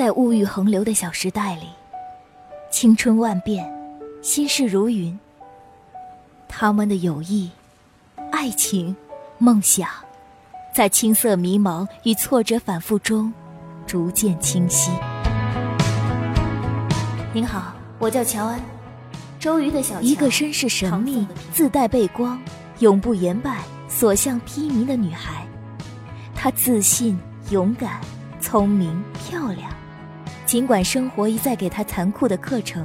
[0.00, 1.66] 在物欲横流的小时代里，
[2.70, 3.70] 青春万变，
[4.22, 5.20] 心事如云。
[6.48, 7.50] 他们的友谊、
[8.32, 8.96] 爱情、
[9.36, 9.90] 梦想，
[10.74, 13.30] 在青涩迷茫与挫折反复中，
[13.86, 14.90] 逐渐清晰。
[17.34, 18.58] 您好，我叫乔安，
[19.38, 22.40] 周瑜的小一个身世神秘、自带背光、
[22.78, 25.46] 永不言败、所向披靡的女孩。
[26.34, 27.20] 她自信、
[27.50, 28.00] 勇敢、
[28.40, 29.70] 聪明、漂亮。
[30.50, 32.84] 尽管生活一再给他残酷的课程，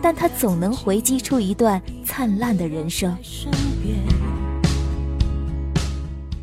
[0.00, 3.14] 但他总能回击出一段灿烂的人生。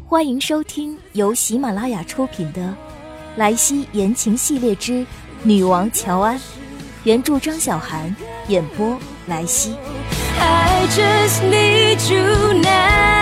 [0.06, 2.62] 欢迎收听由喜马拉雅出品的
[3.36, 5.04] 《莱西言情系列之
[5.42, 6.38] 女王乔安》。
[7.04, 8.16] 原著张小涵，
[8.48, 9.74] 演播莱西。
[10.40, 13.19] I just need you now.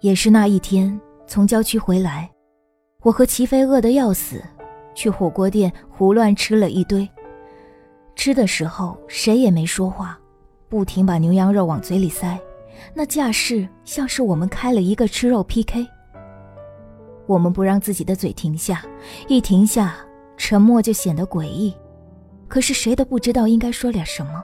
[0.00, 2.30] 也是那一天，从郊区回来，
[3.02, 4.40] 我和齐飞饿得要死，
[4.94, 7.08] 去火锅店胡乱吃了一堆。
[8.14, 10.16] 吃的时候谁也没说话，
[10.68, 12.38] 不停把牛羊肉往嘴里塞。
[12.94, 15.84] 那架势像是我们开了一个吃肉 PK。
[17.26, 18.84] 我们不让自己的嘴停下，
[19.26, 19.96] 一停下，
[20.36, 21.74] 沉默就显得诡异。
[22.46, 24.42] 可是谁都不知道应该说点什么。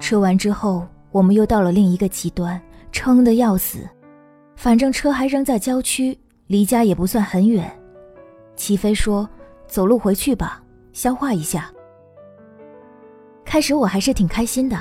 [0.00, 3.88] 吃完之后，我们又到了另一个极端，撑得要死。
[4.56, 7.70] 反正车还扔在郊区，离家也不算很远。
[8.56, 9.28] 齐飞说
[9.68, 10.62] ：“走路回去吧。”
[10.92, 11.70] 消化一下。
[13.44, 14.76] 开始我还是挺开心的，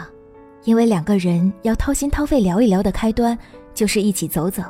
[0.64, 3.38] 因为两个人要掏心掏肺聊一聊的开端
[3.74, 4.64] 就是一起走走。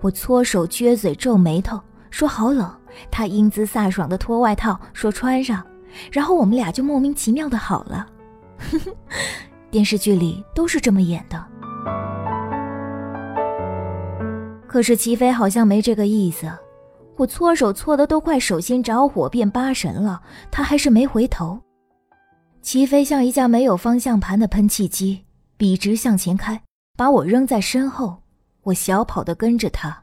[0.00, 1.80] 我搓手撅嘴皱眉头，
[2.10, 2.68] 说好冷。
[3.10, 5.64] 他英姿飒爽的脱外套，说穿上。
[6.10, 8.06] 然后我们俩就莫名其妙的好了。
[9.70, 11.44] 电视剧里都是这么演的。
[14.66, 16.50] 可是齐飞好像没这个意思。
[17.14, 20.20] 我搓手搓的都快手心着火变八神了，
[20.50, 21.60] 他还是没回头。
[22.62, 25.24] 齐飞像一架没有方向盘的喷气机，
[25.58, 26.62] 笔直向前开，
[26.96, 28.22] 把我扔在身后。
[28.62, 30.02] 我小跑的跟着他。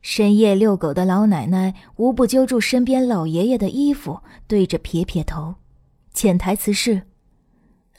[0.00, 5.54] 深夜遛狗的老奶奶无不揪住身边老爷爷的衣服，对着撇撇头，
[6.12, 7.02] 潜台词是：“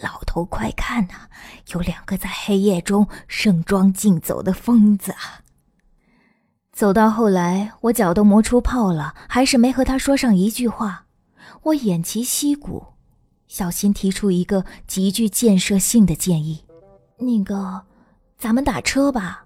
[0.03, 1.29] 老头快看呐，
[1.71, 5.41] 有两个在黑夜中盛装竞走的疯子啊！”
[6.73, 11.05] 走到后来，我脚都磨出泡了，还是没和他说上一句话。
[11.63, 12.83] 我偃旗息鼓，
[13.47, 16.65] 小心提出一个极具建设性的建议
[17.17, 17.83] ：“那个，
[18.37, 19.45] 咱们打车吧。”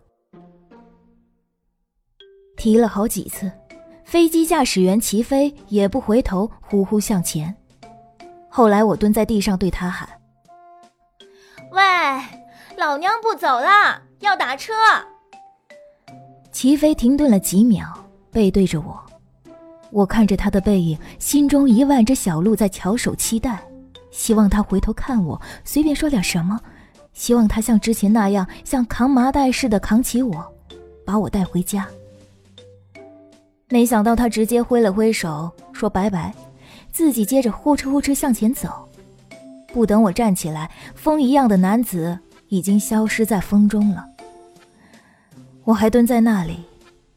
[2.55, 3.51] 提了好几次，
[4.03, 7.55] 飞机驾驶员齐飞也不回头，呼呼向前。
[8.49, 10.09] 后来我蹲在地上对他喊
[11.71, 11.81] ：“喂，
[12.77, 14.73] 老娘不走了，要打车。”
[16.51, 17.87] 齐飞停顿了几秒，
[18.31, 19.03] 背对着我。
[19.91, 23.63] 我看着他的背影，心中一万只小鹿在翘首期待，
[24.11, 26.59] 希望他回头看我，随便说点什么，
[27.13, 30.53] 希望他像之前那样，像扛麻袋似的扛起我，
[31.05, 31.87] 把我带回家。
[33.69, 36.33] 没想到他直接挥了挥手，说拜拜，
[36.91, 38.86] 自己接着呼哧呼哧向前走。
[39.73, 42.17] 不等我站起来，风一样的男子
[42.47, 44.05] 已经消失在风中了。
[45.63, 46.59] 我还蹲在那里，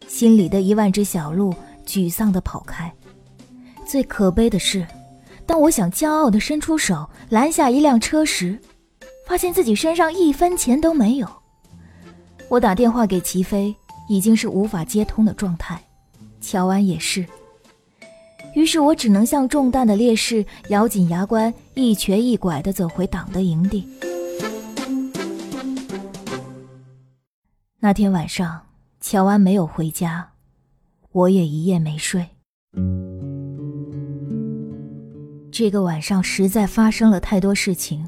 [0.08, 1.54] 心里的一万只小鹿
[1.86, 2.92] 沮丧地跑开。
[3.86, 4.86] 最可悲的是，
[5.46, 8.58] 当我想骄傲地伸出手拦下一辆车时，
[9.26, 11.28] 发现自己身上一分钱都没有。
[12.48, 13.74] 我打电话给齐飞，
[14.08, 15.80] 已经是无法接通的状态，
[16.40, 17.24] 乔安也是。
[18.56, 23.88] 于是我只能像中弹的烈士，咬紧牙关，一瘸一拐地走回党的营地。
[27.78, 28.60] 那天晚上，
[29.00, 30.32] 乔安没有回家，
[31.12, 32.26] 我也一夜没睡。
[35.50, 38.06] 这个晚上实在发生了太多事情，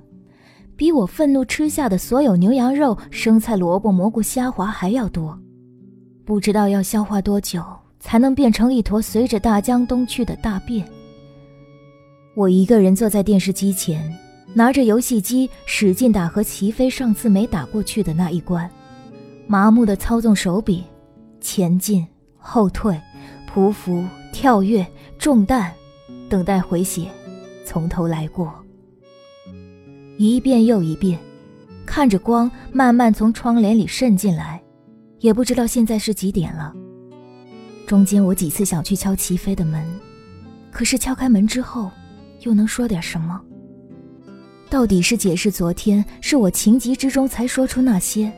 [0.77, 5.39] 比我愤怒吃下的所有牛羊肉、生菜、萝卜、蘑菇、虾滑还要多。
[6.25, 7.65] 不知道要消化多久
[7.99, 10.87] 才能变成一坨随着大江东去的大便。
[12.35, 14.03] 我一个人坐在电视机前，
[14.55, 18.69] 拿着游戏机使劲打和齐飞上次没打过去的那一关。
[19.47, 20.83] 麻木的操纵手柄，
[21.43, 22.07] 前进、
[22.39, 22.99] 后退、
[23.53, 24.03] 匍匐、
[24.33, 24.87] 跳跃、
[25.19, 25.71] 中弹，
[26.31, 27.07] 等待回血，
[27.67, 28.51] 从头来过。
[30.17, 31.19] 一遍又一遍，
[31.85, 34.63] 看着光慢慢从窗帘里渗进来，
[35.19, 36.73] 也不知道现在是几点了。
[37.87, 39.85] 中间我几次想去敲齐飞的门，
[40.71, 41.91] 可是敲开门之后，
[42.43, 43.41] 又能说点什么？
[44.71, 48.33] 到底是解释昨天是我情急之中才说出那些，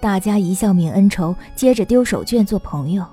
[0.00, 3.04] 大家一笑泯恩仇，接着丢手绢做朋友，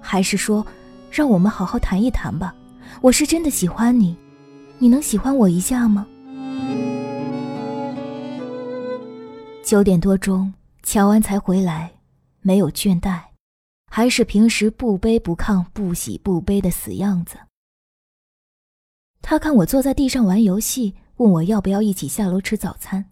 [0.00, 0.66] 还是说，
[1.10, 2.54] 让我们好好谈一谈吧？
[3.00, 4.16] 我是真的喜欢你，
[4.78, 6.06] 你能喜欢我一下吗？
[9.64, 11.90] 九点多钟，乔安才回来，
[12.42, 13.18] 没有倦怠，
[13.90, 17.38] 还是平时不卑不亢、不喜不悲的死样子。
[19.26, 23.06] 他看我坐在地上玩游戏，问我要不要一起下楼吃早餐。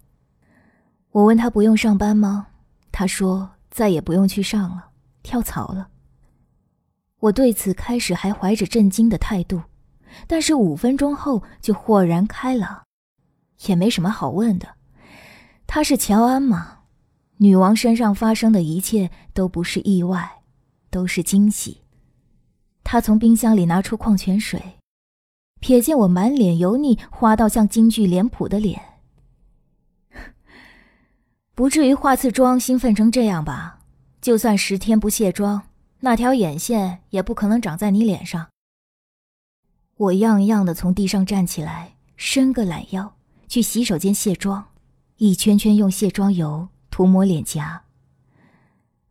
[1.11, 2.49] 我问他不用上班吗？
[2.93, 4.91] 他说再也不用去上了，
[5.23, 5.89] 跳槽了。
[7.19, 9.63] 我对此开始还怀着震惊的态度，
[10.27, 12.83] 但是五分钟后就豁然开朗，
[13.67, 14.69] 也没什么好问的。
[15.67, 16.81] 他是乔安吗？
[17.39, 20.43] 女王身上发生的一切都不是意外，
[20.91, 21.81] 都是惊喜。
[22.85, 24.63] 他从冰箱里拿出矿泉水，
[25.63, 28.83] 瞥见我满脸油腻、花到像京剧脸谱的脸，
[31.55, 33.79] 不至于化次妆兴奋成这样吧？
[34.21, 35.63] 就算十天不卸妆，
[36.01, 38.49] 那条眼线也不可能长在你脸上。
[39.97, 43.15] 我样样的从地上站起来，伸个懒腰，
[43.47, 44.67] 去洗手间卸妆。
[45.19, 47.85] 一圈圈用卸妆油涂抹脸颊，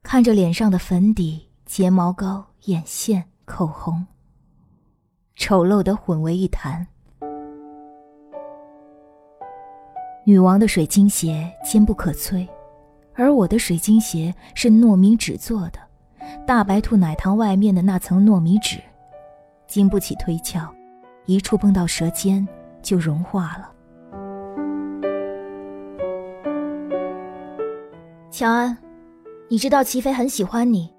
[0.04, 4.06] 看着脸上的粉底、睫毛膏、眼线、口红，
[5.36, 6.86] 丑陋的混为一谈。
[10.24, 12.48] 女王的水晶鞋坚不可摧，
[13.16, 15.80] 而我的水晶鞋是糯米纸做的，
[16.46, 18.78] 大白兔奶糖外面的那层糯米纸，
[19.68, 20.62] 经不起推敲，
[21.26, 22.48] 一触碰到舌尖
[22.84, 23.72] 就融化了。
[28.30, 28.78] 乔安，
[29.50, 30.94] 你知道齐飞很喜欢你。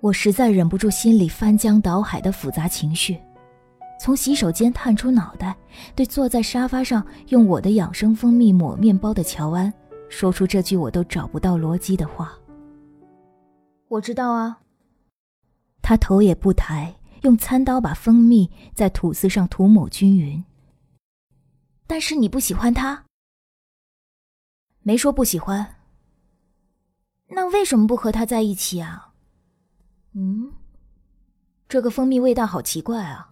[0.00, 3.20] 我实在忍不住心里翻江倒海的复杂情绪，
[4.00, 5.56] 从洗手间探出脑袋，
[5.96, 9.72] 对坐在沙发上用我的养生蜂蜜抹面包的乔安，
[10.08, 12.32] 说出这句我都找不到逻辑的话。
[13.88, 14.58] 我知道啊。
[15.82, 20.44] 他头也不抬，用餐刀把蜂蜜在吐司上涂抹均匀。
[21.86, 23.04] 但是你不喜欢他。
[24.82, 25.76] 没说不喜欢，
[27.28, 29.07] 那为什么不和他在一起啊？
[30.20, 30.50] 嗯，
[31.68, 33.30] 这个蜂蜜味道好奇怪啊。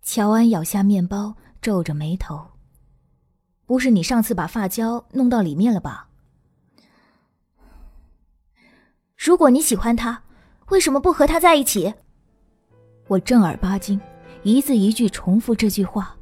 [0.00, 2.42] 乔安咬下面包，皱着眉头。
[3.66, 6.08] 不是你上次把发胶弄到里面了吧？
[9.14, 10.22] 如果你喜欢他，
[10.70, 11.92] 为什么不和他在一起？
[13.06, 14.00] 我正儿八经，
[14.44, 16.16] 一字一句重复这句话。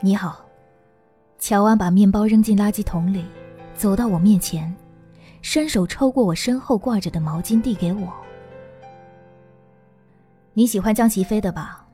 [0.00, 0.48] 你好。
[1.38, 3.26] 乔安把面包扔进垃圾桶里，
[3.74, 4.74] 走到我面前，
[5.42, 8.12] 伸手抽过我身后挂着的毛巾，递给我。
[10.52, 11.86] 你喜欢江齐飞的吧？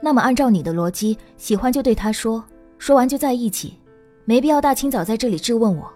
[0.00, 2.42] 那么按照你的逻辑，喜欢就对他说，
[2.78, 3.78] 说完就在一起，
[4.24, 5.92] 没必要大清早在这里质问我。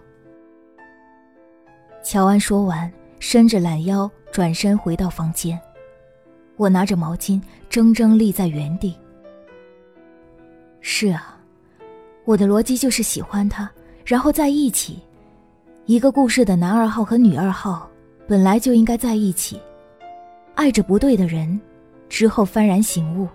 [2.03, 5.59] 乔安说完，伸着懒腰，转身回到房间。
[6.57, 8.95] 我拿着毛巾，怔怔立在原地。
[10.81, 11.31] 是啊。
[12.25, 13.69] 我的逻辑就是喜欢他，
[14.03, 14.99] 然后在一起。
[15.87, 17.87] 一个故事的男二号和女二号
[18.27, 19.61] 本来就应该在一起，
[20.55, 21.61] 爱着不对的人，
[22.09, 23.27] 之后幡然醒悟，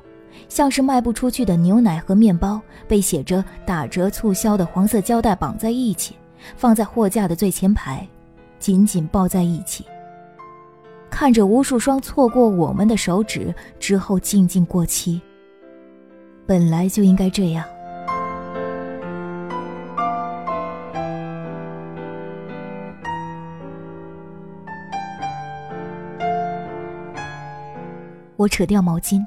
[0.49, 6.17] 像是卖不出去的牛奶和面包被写着打折促销的黄色胶带绑在一起，
[6.57, 8.05] 放在货架的最前排，
[8.59, 9.85] 紧紧抱在一起。
[11.09, 15.21] 看着无数双错过我们的手指之后静静过期，
[16.47, 17.65] 本来就应该这样。
[28.41, 29.23] 我扯掉毛巾，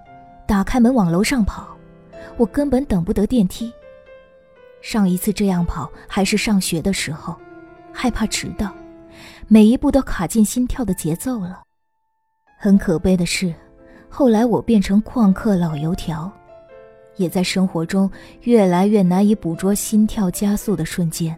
[0.48, 1.78] 打开门往楼上跑。
[2.36, 3.72] 我根本等不得电梯。
[4.82, 7.36] 上一次这样跑还是上学的时候，
[7.92, 8.74] 害怕迟到，
[9.48, 11.62] 每一步都卡进心跳的节奏了。
[12.58, 13.54] 很可悲的是，
[14.10, 16.32] 后来我变成旷课老油条，
[17.18, 18.10] 也在生活中
[18.42, 21.38] 越来越难以捕捉心跳加速的瞬间。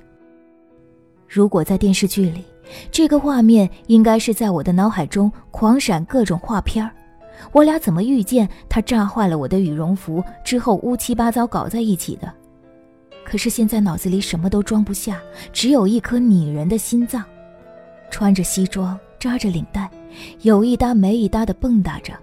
[1.27, 2.45] 如果在电视剧里，
[2.89, 6.89] 这个画面应该是在我的脑海中狂闪各种画片儿。
[7.51, 8.49] 我俩怎么遇见？
[8.67, 12.31] 他炸坏了我的羽绒服之后，乌七八糟搞在一起的。
[13.23, 15.19] 可是现在脑子里什么都装不下，
[15.51, 17.23] 只有一颗拟人的心脏。
[18.11, 19.89] 穿着西装，扎着领带，
[20.41, 22.13] 有一搭没一搭的蹦跶着，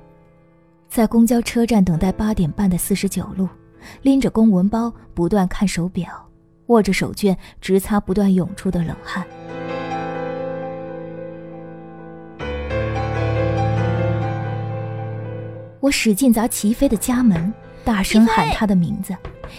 [0.88, 3.48] 在公交车站等待八点半的四十九路，
[4.02, 6.08] 拎着公文包，不断看手表，
[6.66, 9.26] 握着手绢，直擦不断涌出的冷汗。
[15.82, 17.52] 我使劲砸齐飞的家门，
[17.84, 19.12] 大声喊他的名字，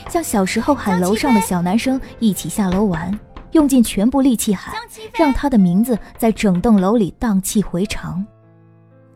[0.08, 3.20] 像小时候喊楼上的小男生一起下楼玩，
[3.51, 4.74] 用尽全部力气喊，
[5.13, 8.25] 让他的名字在整栋楼里荡气回肠，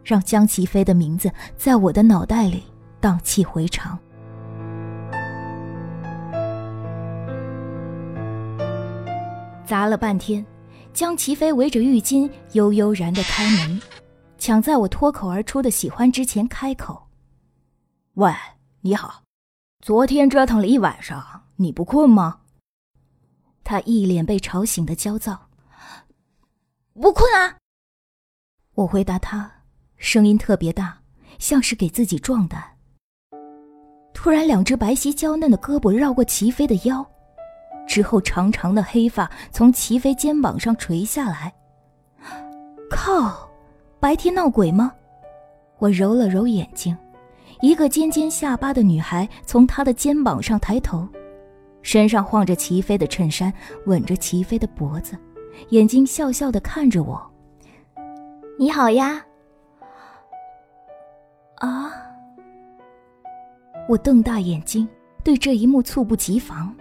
[0.03, 2.65] 让江齐飞的名字在我的脑袋里
[2.99, 3.97] 荡气回肠。
[9.65, 10.45] 砸了半天，
[10.91, 13.81] 江齐飞围着浴巾悠悠然的开门。
[14.47, 17.09] 抢在我脱口而出的喜欢之前开口
[18.15, 18.33] ：“喂，
[18.79, 19.23] 你好，
[19.81, 22.39] 昨天折腾了一晚上，你不困吗？”
[23.65, 25.49] 他一脸被吵醒的焦躁。
[26.95, 27.57] “不困啊。”
[28.75, 29.51] 我回答他，
[29.97, 30.97] 声音特别大，
[31.39, 32.63] 像是给自己壮胆。
[34.13, 37.05] 突然，两只白皙娇嫩的胳膊绕过齐飞的腰，
[37.85, 41.53] 之后长长的黑发从齐飞肩膀上垂下来。
[42.89, 43.45] 靠！
[43.99, 44.93] 白天闹鬼吗？
[45.79, 46.95] 我揉了揉眼睛，
[47.61, 51.07] 一个尖尖下巴的女孩从他的肩膀上抬头，
[51.81, 53.51] 身上晃着齐飞的衬衫，
[53.85, 55.17] 吻着齐飞的脖子，
[55.69, 57.19] 眼睛笑笑的看着我。
[58.59, 59.23] 你好呀。
[61.55, 61.91] 啊！
[63.89, 64.87] 我瞪大眼睛，
[65.23, 66.73] 对这一幕猝不及防。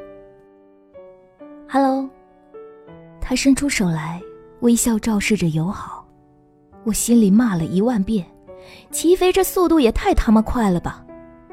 [1.66, 2.08] Hello，
[3.23, 4.20] 他伸出手来，
[4.61, 6.05] 微笑昭示着友好。
[6.87, 8.25] 我心里骂了一万遍
[8.93, 11.05] ：“齐飞这速度也太他妈快了吧！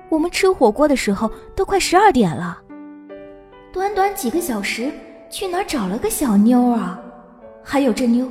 [0.10, 2.62] 我们吃火锅的时候都快十二点了，
[3.74, 4.94] 短短几个小时
[5.32, 7.02] 去哪找了个小妞啊？
[7.63, 8.30] 还有这妞，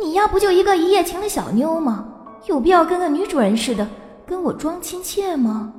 [0.00, 2.06] 你丫不就一个一夜情的小妞吗？
[2.46, 3.88] 有必要跟个女主人似的
[4.24, 5.74] 跟我装亲切吗？”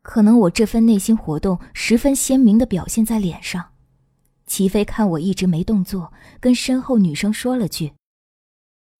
[0.00, 3.62] 可能我这份内心活动十分鲜明的表现在脸上。
[4.46, 7.92] 齐飞看我一直没动作，跟身后女生说了句。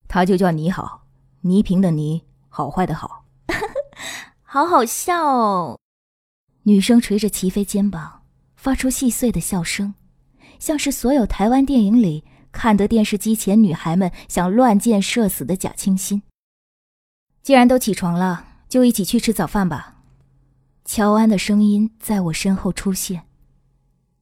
[0.09, 1.05] 他就叫你好，
[1.43, 3.25] 倪萍的倪，好坏的好，
[4.43, 5.79] 好好笑哦。
[6.63, 8.23] 女生捶着齐飞肩膀，
[8.57, 9.95] 发出细碎的笑声，
[10.59, 16.23] 像是所有台湾电影里看得电视机前女孩们想乱箭射死的假清新。
[17.43, 19.99] 既然都起床了，就一起去吃早饭吧。
[20.85, 23.27] 乔安的声音在我身后出现，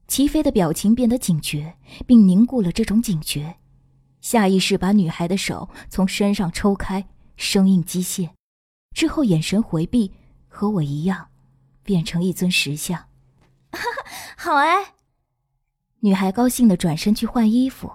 [0.07, 3.57] 齐飞的表情变得警觉，并凝固了这种警觉。
[4.25, 8.31] 下意识把女孩的手从身上抽开，生硬机械，
[8.95, 10.11] 之后眼神回避，
[10.47, 11.27] 和我一样，
[11.83, 13.05] 变成一尊石像。
[14.35, 14.95] 好哎！
[15.99, 17.91] 女孩高兴的转身去换衣服，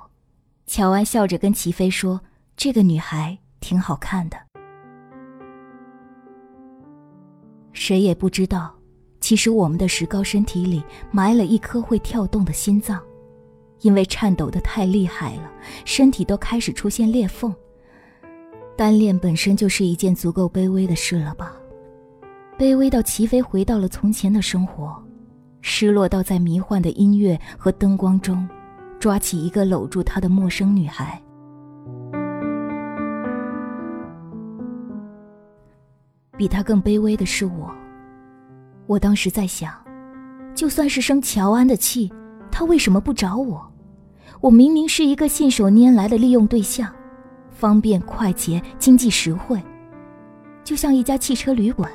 [0.69, 2.21] 乔安笑着跟齐飞说
[2.57, 4.39] ：“这个女孩挺好看的。”
[7.75, 8.73] 谁也不知道，
[9.21, 13.03] 其实我们的石膏身体里埋了一颗会跳动的心脏。
[13.81, 15.51] 因为颤抖的太厉害了，
[15.85, 17.55] 身体都开始出现裂缝。
[18.77, 21.53] 单恋本身就是一件足够卑微的事了吧？
[22.59, 25.03] 卑微到齐飞回到了从前的生活，
[25.63, 28.49] 失落到在迷幻的音乐和灯光中，
[28.99, 31.21] 抓起一个搂住他的陌生女孩。
[36.37, 37.71] 比他更卑微的是我。
[38.87, 39.73] 我当时在想，
[40.55, 42.11] 就算是生乔安的气，
[42.51, 43.70] 他为什么不找我？
[44.41, 46.91] 我明明是一个信手拈来的利用对象，
[47.51, 49.61] 方便快捷、经济实惠，
[50.63, 51.91] 就像一家汽车旅馆。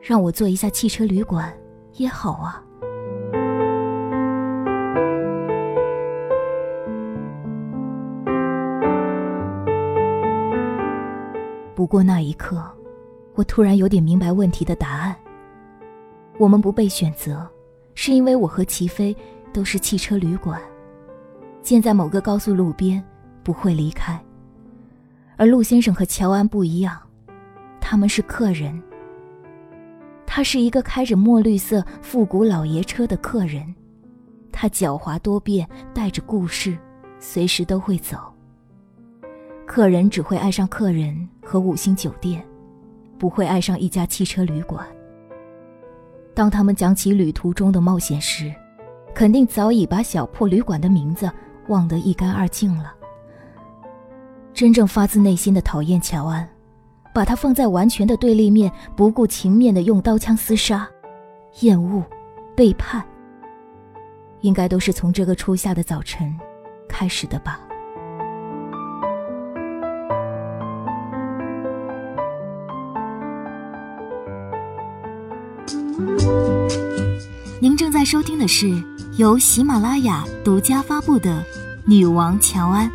[0.00, 1.52] 让我做一下汽车旅馆
[1.96, 2.64] 也好啊。
[11.74, 12.62] 不过那一刻，
[13.34, 15.14] 我突然有点明白问题的答案。
[16.38, 17.46] 我们不被选择，
[17.94, 19.14] 是因为我和齐飞
[19.52, 20.60] 都是汽车旅馆。
[21.62, 23.02] 建在某个高速路边，
[23.42, 24.20] 不会离开。
[25.36, 26.98] 而陆先生和乔安不一样，
[27.80, 28.80] 他们是客人。
[30.26, 33.74] 他是一个开着墨绿色复古老爷车的客人，
[34.52, 36.78] 他狡猾多变，带着故事，
[37.18, 38.18] 随时都会走。
[39.66, 42.44] 客人只会爱上客人和五星酒店，
[43.18, 44.86] 不会爱上一家汽车旅馆。
[46.34, 48.54] 当他们讲起旅途中的冒险时，
[49.14, 51.30] 肯定早已把小破旅馆的名字。
[51.68, 52.92] 忘得一干二净了。
[54.52, 56.48] 真正发自内心的讨厌乔安，
[57.14, 60.88] 把他放在完全的对立面，不顾情面的用刀枪厮杀，
[61.60, 62.02] 厌恶，
[62.54, 63.02] 背叛，
[64.40, 66.36] 应该都是从这个初夏的早晨
[66.88, 67.60] 开始的吧。
[77.62, 78.82] 您正在收听的是
[79.18, 81.44] 由喜马拉雅独家发布的
[81.84, 82.90] 女王乔安。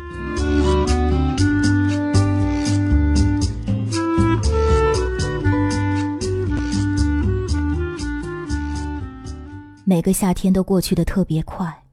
[9.84, 11.84] 每个夏天都过去的特别快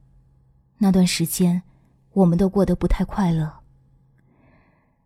[0.78, 1.62] 那段时间
[2.12, 3.48] 我们都过得不太快乐。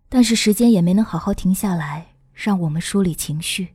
[0.08, 3.74] 但是时间也没能好好停下来让我们梳理情绪。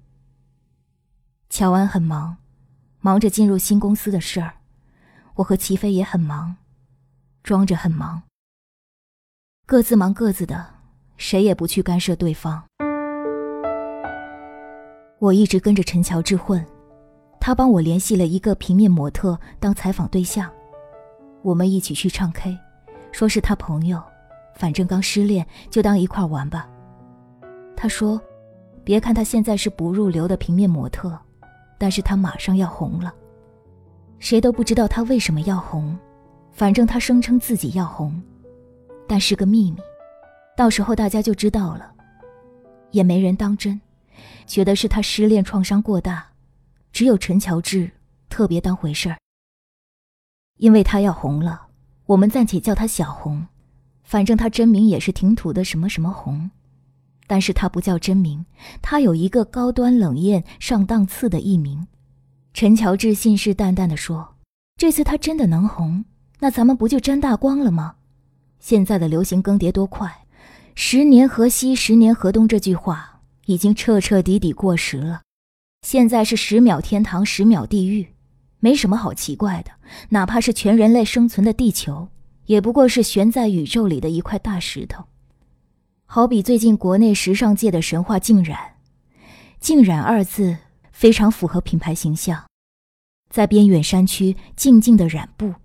[1.51, 2.37] 乔安很忙
[3.05, 4.49] 忙着进入新公司的事儿；
[5.35, 6.55] 我和齐飞也很忙，
[7.43, 8.21] 装着很忙，
[9.65, 10.65] 各自忙各自的，
[11.17, 12.63] 谁也不去干涉对方。
[15.19, 16.65] 我一直跟着陈乔治混，
[17.41, 20.49] 他帮我联系了一个平面模特当采访对象，
[21.41, 22.57] 我们一起去唱 K，
[23.11, 24.01] 说是他朋友。
[24.55, 26.69] 反正刚失恋，就当一块玩吧。
[27.75, 28.21] 他说
[28.85, 31.19] ：“别看他现在是不入流的平面模特，
[31.83, 33.13] 但是他马上要红了。
[34.17, 35.99] 谁都不知道他为什么要红，
[36.49, 38.23] 反正他声称自己要红，
[39.05, 39.77] 但是个秘密。
[40.55, 41.91] 到时候大家就知道了。
[42.91, 43.81] 也没人当真，
[44.47, 46.25] 觉得是他失恋创伤过大。
[46.93, 47.91] 只有陈乔治
[48.29, 49.17] 特别当回事儿，
[50.59, 51.67] 因为他要红了，
[52.05, 53.45] 我们暂且叫他小红。”
[54.03, 56.49] 反正他真名也是挺土的，什么什么红，
[57.27, 58.45] 但是他不叫真名，
[58.81, 61.87] 他有一个高端冷艳上档次的艺名。
[62.53, 64.35] 陈乔治信誓旦旦地说
[64.77, 66.05] ：“这次他真的能红，
[66.39, 67.95] 那咱们不就沾大光了吗？”
[68.59, 70.25] 现在的流行更迭多快
[70.75, 75.21] ，“十年河西，十年河东”这句话已经彻彻底底过时了。
[75.81, 78.13] 现在是十秒天堂，十秒地狱，
[78.59, 79.71] 没什么好奇怪的，
[80.09, 82.09] 哪怕是全人类生存的地球。
[82.45, 85.05] 也不过是悬在宇宙里的一块大石头，
[86.15, 88.75] 好比最近国内时尚界的神话“静染
[89.59, 90.55] ”，“静染”二字
[90.91, 92.45] 非常符合品牌形象，
[93.31, 95.55] 在边远山区静静的染布，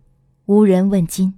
[0.47, 1.35] 无人问津。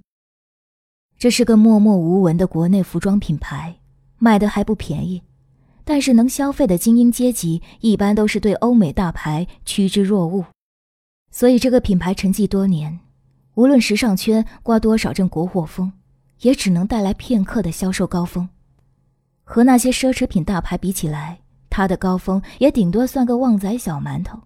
[1.17, 3.81] 这是个默默无闻的国内服装品牌，
[4.17, 5.21] 卖的还不便宜，
[5.83, 10.45] 但是能消费的精英阶级一般都是对欧美大牌趋之若鹜，
[11.29, 13.01] 所以这个品牌沉寂多年。
[13.55, 15.91] 无论时尚圈刮多少阵国货风，
[16.43, 18.47] 也只能带来片刻的销售高峰。
[19.53, 21.37] 和那些奢侈品大牌比起来，
[21.69, 24.39] 它的高峰也顶多算个旺仔小馒头。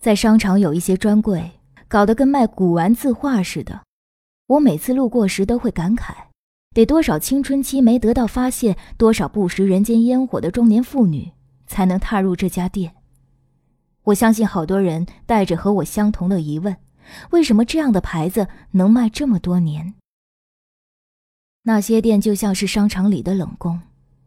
[0.00, 3.82] 在商场有一些专柜，搞得跟卖古玩字画似的。
[4.46, 6.14] 我每次路过时都会感慨：
[6.74, 11.30] 得多少青春期没得到发泄，多少不食人间烟火的中年妇女，
[11.66, 12.94] 才能踏入这家店？
[14.04, 16.74] 我相信好多人带着和我相同的疑问。
[17.32, 19.92] 为什么这样的牌子能卖这么多年？
[21.64, 23.80] 那些店就像是商场里的冷宫，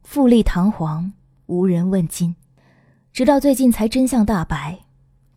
[0.03, 1.11] 富丽堂皇，
[1.47, 2.33] 无人问津。
[3.11, 4.79] 直到最近才真相大白，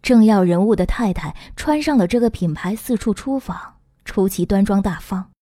[0.00, 5.32] 政要人物的太太穿上了这个品牌四处出访，出奇端庄大方，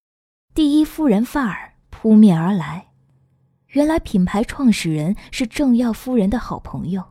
[0.54, 2.86] 第一夫人范儿扑面而来。
[3.68, 7.04] 原来品牌创始人是政要夫人的好朋友，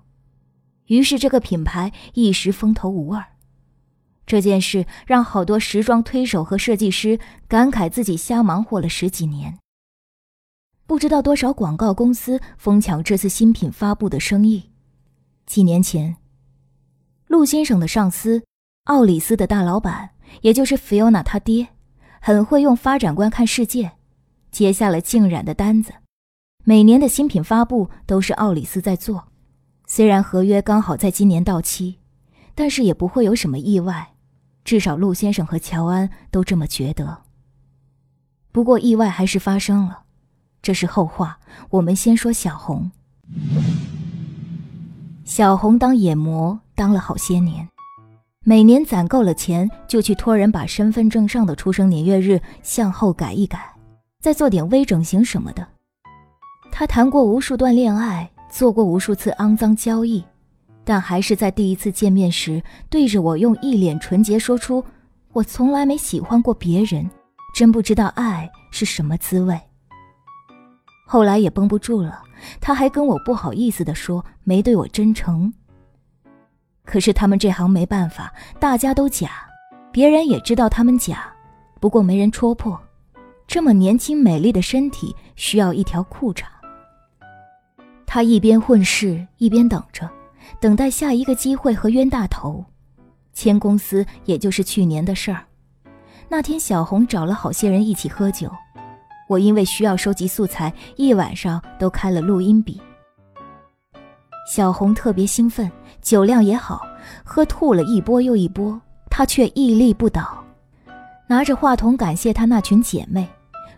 [0.88, 3.24] 于是这个品牌一时风头无二。
[4.26, 9.58] 这件事让好多时装推手和设计师感慨自己瞎忙活了十几年。
[10.88, 14.72] 不知道多少广告公司疯抢这次新品发布的生意。
[15.46, 16.18] 几年前，
[17.28, 18.44] 陆先生的上司
[18.86, 20.12] 奥里斯的大老板，
[20.42, 21.68] 也就是菲欧娜他爹，
[22.20, 23.92] 很会用发展观看世界，
[24.52, 25.94] 接下了静染的单子。
[26.64, 29.28] 每年的新品发布都是奥里斯在做，
[29.86, 32.00] 虽然合约刚好在今年到期，
[32.56, 34.15] 但是也不会有什么意外。
[34.66, 37.20] 至少陆先生和乔安都这么觉得。
[38.52, 40.00] 不过意外还是发生了，
[40.62, 41.40] 这是后话。
[41.70, 42.90] 我们先说小红。
[45.24, 47.68] 小红当眼模当了好些年，
[48.44, 53.74] 每年攒够了钱，就去托人把身份证上的出生年月日向后改一改，
[54.20, 55.68] 再做点微整形什么的。
[56.72, 60.24] 她谈过无数段恋爱，做过无数次肮脏交易。
[60.86, 64.82] 但还是在第一次见面时，对着我用一脸纯洁说出
[65.34, 67.10] ：“我从来没喜欢过别人，
[67.56, 69.60] 真不知道爱是什么滋味。”
[71.08, 72.22] 后来也绷不住了，
[72.62, 75.52] 他还跟我不好意思地说：“没对我真诚。”
[76.86, 79.32] 可是他们这行没办法，大家都假，
[79.92, 81.34] 别人也知道他们假，
[81.80, 82.80] 不过没人戳破。
[83.48, 86.44] 这么年轻美丽的身体需要一条裤衩。
[88.06, 90.10] 他一边混世，一边等着。
[90.60, 92.64] 等待下一个机会和冤大头，
[93.34, 95.44] 签公司也就是去年的事儿。
[96.28, 98.50] 那天小红找了好些人一起喝酒，
[99.30, 102.82] 我因为需要收集素材，一晚上都开了录音笔。
[104.48, 106.82] 小红特别兴奋，酒量也好，
[107.24, 108.80] 喝吐了一波又一波，
[109.10, 110.44] 她却屹立不倒，
[111.28, 113.28] 拿着话筒感谢她那群姐妹，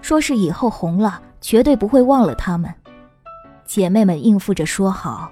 [0.02, 2.74] 说是以后红了绝对不会忘了她们。
[3.66, 5.32] 姐妹们应付着说好。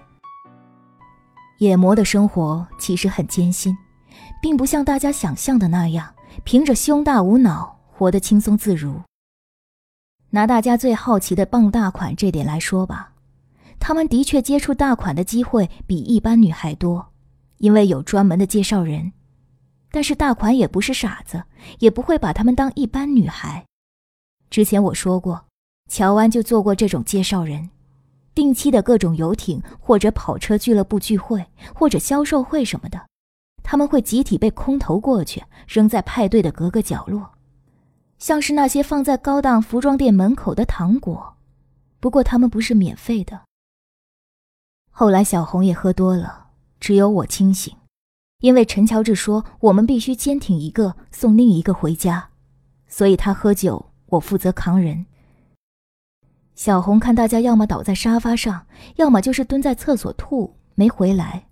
[1.57, 3.75] 野魔的生活其实很艰辛，
[4.41, 6.13] 并不像大家想象的那样，
[6.43, 8.99] 凭着胸大无脑，活得轻松自如。
[10.31, 13.13] 拿大家最好奇的傍大款这点来说吧，
[13.79, 17.13] 他们的确接触大款的机会比一般女孩多，
[17.59, 19.13] 因为有专门的介绍人。
[19.91, 21.41] 但是大款也不是傻子，
[21.79, 23.63] 也不会把他们当一般女孩。
[24.49, 25.45] 之前我说过，
[25.89, 27.69] 乔安就做过这种介绍人，
[28.35, 31.43] 定期的各种游艇或者跑车俱乐部聚会
[31.73, 33.07] 或者销售会什么的，
[33.63, 37.31] 他们会集体被空投过去，扔在派对的各个角落，
[38.19, 41.37] 像是那些放在高档服装店门口的糖果。
[42.01, 43.41] 不过他们不是免费的。
[44.91, 46.47] 后来小红也喝多了，
[46.79, 47.75] 只有我清醒。
[48.41, 52.29] 因为陈乔治说我们必须坚挺一个送另一个回家，
[52.87, 55.05] 所以他喝酒，我负责扛人。
[56.55, 58.65] 小红看大家要么倒在沙发上，
[58.95, 61.45] 要么就是蹲在厕所吐，没回来，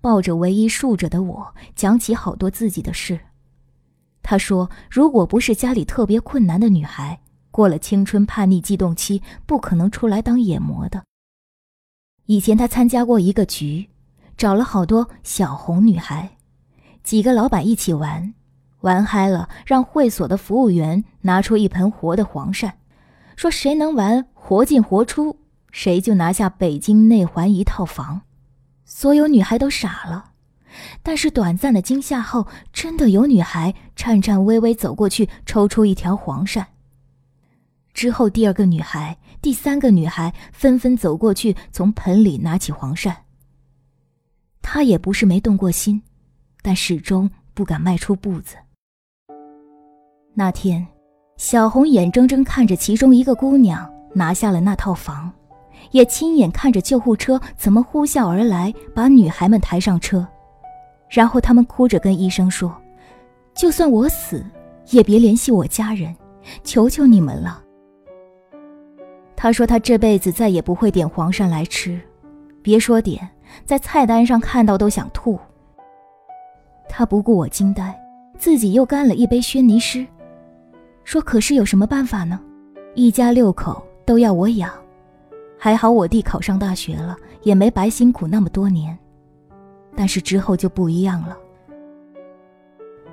[0.00, 3.18] 抱着唯一竖着的我，讲起好多自己的事。
[4.22, 7.20] 她说，如果不是家里特别困难的女孩，
[7.50, 11.04] 过了青春叛逆悸动期，不可能出来当野模的。
[12.26, 13.88] 以前她参加过一个局。
[14.36, 16.36] 找了好多小红女孩，
[17.04, 18.34] 几个老板一起玩，
[18.80, 22.72] 玩嗨了，让会所的服务员拿出一盆活的黄鳝，
[23.36, 25.38] 说谁能玩活进活出，
[25.70, 28.22] 谁就拿下北京内环一套房。
[28.84, 30.32] 所有女孩都傻了，
[31.02, 36.64] 但是短暂的惊吓后，真的有女孩颤颤巍巍走过去，抽出一条黄鳝。
[37.92, 43.14] 之后，第二个女孩、第三个女孩纷纷走过去，从盆里拿起黄鳝。
[44.60, 46.02] 他也不是没动过心，
[46.60, 48.56] 但始终不敢迈出步子。
[50.34, 50.84] 那天，
[51.36, 55.30] 小红眼睁睁看着其中一个姑娘拿下了那套房，
[55.90, 60.26] 也亲眼看着救护车怎么呼啸而来，把女孩们抬上车，
[61.08, 62.74] 然后他们哭着跟医生说
[63.54, 64.44] ：“就算我死，
[64.90, 66.14] 也别联系我家人，
[66.62, 67.62] 求求你们了。”
[69.36, 72.00] 他说他这辈子再也不会点黄鳝来吃，
[72.62, 73.28] 别说点。
[73.64, 75.38] 在菜单上看到都想吐。
[76.88, 77.94] 他不顾我惊呆，
[78.38, 80.04] 自己又干了一杯轩尼诗，
[81.04, 82.40] 说：“可是有什么办法呢？
[82.94, 84.72] 一家六口都要我养，
[85.58, 88.98] 还好我弟考上大学了，也没白辛苦那么多年。
[89.96, 91.36] 但是之后就不一样了。”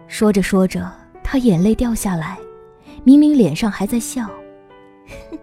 [0.08, 0.92] 说着说着，
[1.24, 2.38] 他眼泪掉下来，
[3.04, 4.28] 明明脸上还在笑。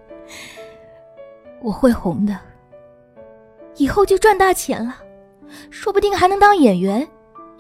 [1.63, 2.39] 我会红的。
[3.77, 4.97] 以后就赚大钱了，
[5.71, 7.07] 说不定还能当演员，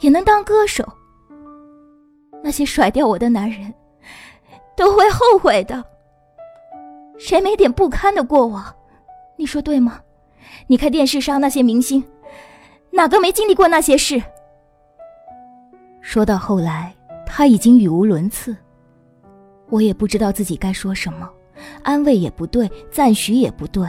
[0.00, 0.86] 也能当歌手。
[2.42, 3.72] 那些甩掉我的男人，
[4.78, 5.84] 都会后悔的。
[7.18, 8.64] 谁没点不堪的过往？
[9.36, 10.00] 你说对吗？
[10.68, 12.04] 你看电视上那些明星，
[12.92, 14.22] 哪个没经历过那些事？
[16.00, 16.94] 说到后来，
[17.26, 18.56] 他已经语无伦次，
[19.68, 21.28] 我也不知道自己该说什么，
[21.82, 23.84] 安慰也不对，赞许也不对。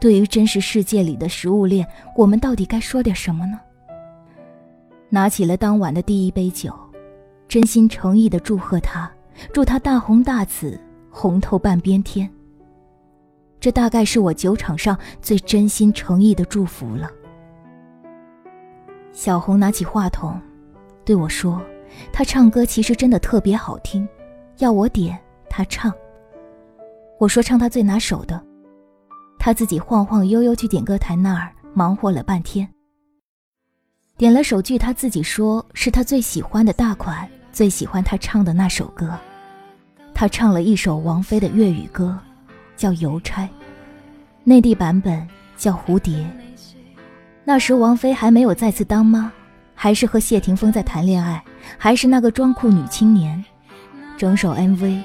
[0.00, 3.60] 对于真实世界里的食物链，我们到底该说点什么呢？
[5.14, 6.72] 拿起了当晚的第一杯酒，
[7.46, 9.12] 真心诚意的祝贺他，
[9.52, 12.26] 祝他大红大紫，红透半边天。
[13.60, 17.10] 这大概是我酒场上最真心诚意的祝福了。
[19.12, 20.40] 小红拿起话筒，
[21.04, 21.60] 对我说
[22.10, 24.08] ：“他唱歌其实真的特别好听，
[24.60, 25.20] 要我点
[25.50, 25.92] 他唱。”
[27.20, 28.42] 我说：“唱他最拿手的。”
[29.38, 32.66] 他自己晃晃悠悠去点歌台那儿忙活了半天，
[34.18, 39.18] 点了首句他自己说是他最喜欢的大款，最喜欢他唱的那首歌。
[40.14, 42.16] 他唱了一首王菲的粤语歌，
[42.76, 43.42] 叫《邮差》，
[44.44, 46.18] 内地版本叫《蝴蝶》。
[47.44, 49.32] 那时王菲还没有再次当妈，
[49.74, 51.42] 还是和谢霆锋在谈恋爱，
[51.76, 53.42] 还是那个装酷女青年。
[54.16, 55.02] 整首 MV，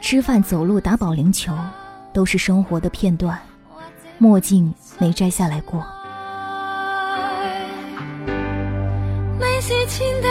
[0.00, 1.52] 吃饭、走路、打保龄球，
[2.12, 3.36] 都是生活的片段。
[4.18, 5.84] 墨镜没摘下来过。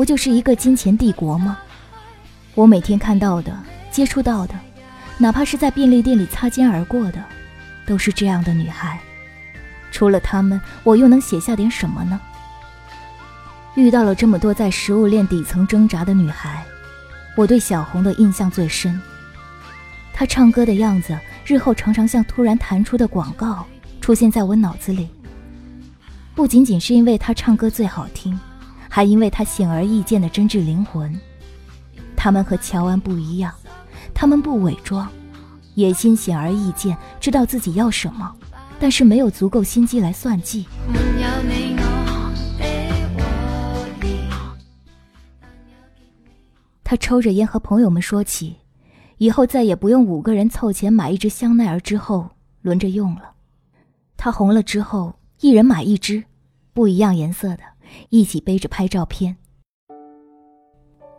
[0.00, 1.58] 不就是一个金钱帝国吗？
[2.54, 3.54] 我每天看到的、
[3.90, 4.54] 接触到的，
[5.18, 7.22] 哪怕是在便利店里擦肩而过的，
[7.84, 8.98] 都是这样的女孩。
[9.92, 12.18] 除了她们，我又能写下点什么呢？
[13.74, 16.64] 遇到了这么多在食物链底层挣扎的女孩，
[17.36, 18.98] 我对小红的印象最深。
[20.14, 23.66] 她唱歌的样子，日后常常像突然弹出的广告
[24.00, 25.10] 出现在我脑子里。
[26.34, 28.40] 不仅仅是因为她唱歌最好听，
[28.90, 31.18] 还因为他显而易见的真挚灵魂。
[32.16, 33.54] 他们和乔安不一样，
[34.12, 35.08] 他们不伪装，
[35.74, 38.34] 野心显而易见，知道自己要什么，
[38.78, 40.66] 但是没有足够心机来算计。
[46.82, 48.56] 他抽着烟和朋友们说起，
[49.18, 52.28] 以后再也不用五个人凑钱买一支香奈儿，之后
[52.62, 53.30] 轮着用了。
[54.16, 56.24] 他红了之后，一人买一支，
[56.74, 57.62] 不一样颜色的，
[58.08, 59.36] 一起背着拍照片。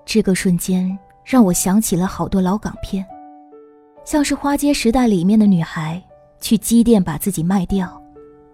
[0.06, 3.06] 这个瞬间让我想起了好多老港片，
[4.04, 6.02] 像是《花街时代》里面的女孩
[6.40, 8.02] 去机店把自己卖掉，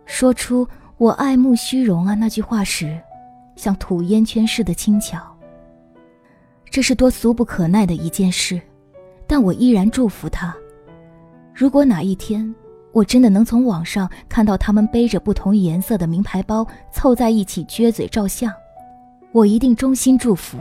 [0.05, 2.99] 说出“我爱慕虚荣啊”那句话时，
[3.55, 5.19] 像吐烟圈似的轻巧。
[6.69, 8.61] 这是多俗不可耐的一件事，
[9.25, 10.55] 但我依然祝福他。
[11.55, 12.53] 如果哪一天
[12.97, 18.51] 我真的能从网上看到他们背着不同颜色的名牌包凑在一起撅嘴照相，
[19.31, 20.57] 我一定衷心祝福。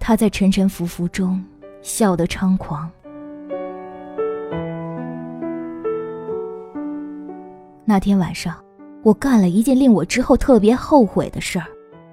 [0.00, 1.44] 他在沉沉浮浮中
[1.82, 2.90] 笑得猖狂。
[7.84, 8.56] 那天晚上，
[9.02, 11.66] 我干了一件令我之后特别后悔的事儿。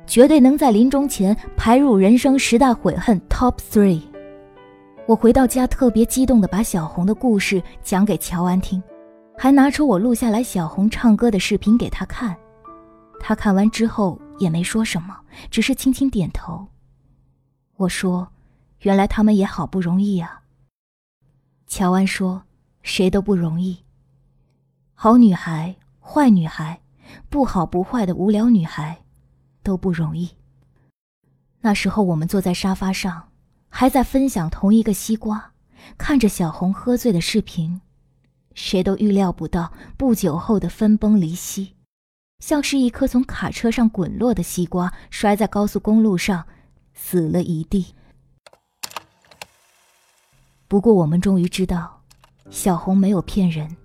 [0.06, 4.02] 绝对能在临终前排入人生十大悔恨 Top Three。
[5.06, 8.82] 我回到家特别激动地把小红的故事讲给乔安听，
[9.38, 12.36] 还拿出我录下来小红唱歌的视频给他看。
[13.20, 15.20] 他看完之后也没说什么，
[15.52, 16.66] 只是轻轻点头。
[17.76, 18.26] 我说
[18.84, 20.42] ：“原来他们也好不容易啊。”
[21.68, 22.42] 乔安说
[22.82, 23.78] ：“谁都不容易。
[24.94, 26.80] 好女孩、坏女孩、
[27.30, 28.98] 不好不坏的无聊女孩。”
[29.63, 30.30] 都不容易。
[31.62, 33.30] 那时候我们坐在沙发上，
[33.76, 35.52] 还在分享同一个西瓜，
[35.98, 37.82] 看着小红喝醉的视频，
[38.54, 41.74] 谁都预料不到不久后的分崩离析，
[42.38, 46.46] 像是一颗从卡车上滚落的西瓜，摔在高速公路上，
[46.94, 47.88] 死了一地。
[50.68, 52.00] 不过我们终于知道，
[52.52, 53.76] 小红没有骗人，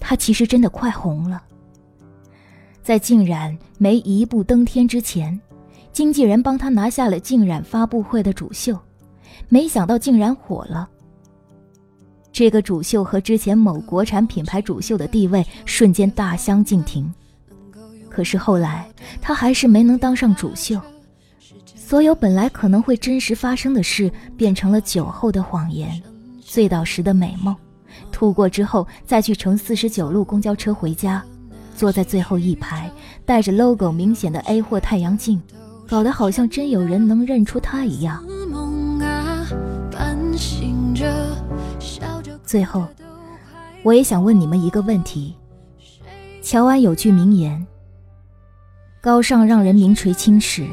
[0.00, 1.42] 她其实真的快红了。
[2.82, 5.38] 在静冉没一步登天之前，
[5.92, 8.80] 经纪人帮她拿下了静冉发布会的主秀，
[9.48, 10.88] 没想到竟然火了。
[12.32, 17.12] 这个主秀和之前某国产品牌主秀的地位瞬间大相径庭。
[18.08, 18.88] 可是后来
[19.20, 20.80] 他还是没能当上主秀，
[21.74, 26.00] 所有本来可能会真实发生的事变成了酒后的谎言，
[26.40, 27.54] 醉倒时的美梦，
[28.12, 31.24] 吐过之后再去乘四十九路公交车回家。
[31.76, 32.90] 坐在最后一排，
[33.24, 35.40] 戴着 logo 明显的 A 货太阳镜，
[35.88, 38.24] 搞得好像真有人能认出他一样。
[40.38, 41.04] 醒着，
[41.80, 42.86] 笑着最后，
[43.82, 45.34] 我也想问你们一个问题：
[46.40, 47.66] 乔安有句名言
[49.02, 50.64] ，“高尚让人名垂青史，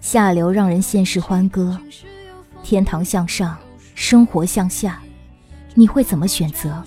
[0.00, 1.78] 下流让人现世欢歌，
[2.64, 3.56] 天堂向上，
[3.94, 5.00] 生活向下，
[5.74, 6.82] 你会怎么选择？”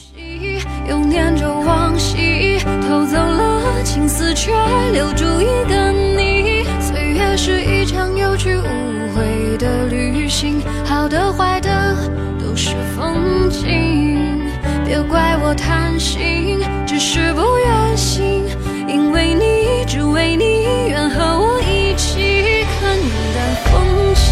[0.86, 4.52] 又念着往昔，偷走了青丝，却
[4.92, 6.66] 留住一个你。
[6.82, 11.98] 岁月是一场有去无回的旅旅行，好的坏的
[12.40, 14.42] 都是风景。
[14.86, 18.46] 别怪我贪心，只是不愿醒，
[18.88, 22.98] 因为你，只为你，愿和我一起看
[23.36, 24.24] 淡风轻。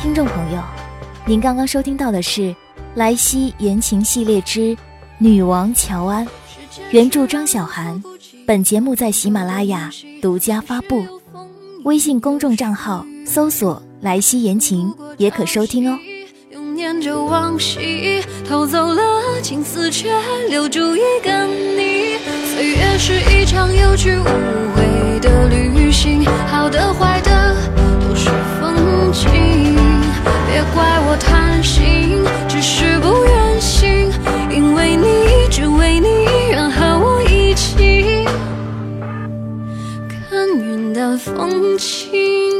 [0.00, 0.62] 听众朋友，
[1.26, 2.40] 您刚刚收听到的是
[2.94, 4.74] 《莱西言情系列之
[5.18, 6.24] 女王乔安》，
[6.94, 8.00] 原著张小涵。
[8.46, 9.90] 本节目在喜马拉雅
[10.22, 11.04] 独家发布，
[11.82, 15.98] 微信公众账号搜索“莱西言情”也可收听哦。
[16.52, 19.02] 用念着往昔，偷走了
[19.42, 20.08] 青丝，却
[20.48, 22.16] 留住一个你。
[22.54, 24.24] 岁月是一场有去无
[24.76, 27.56] 回的旅行，好的坏的
[28.00, 28.30] 都是
[28.60, 29.28] 风景。
[30.46, 34.12] 别怪我贪心，只是不愿醒，
[34.48, 36.06] 因为你，只为你，
[40.94, 42.53] 的风景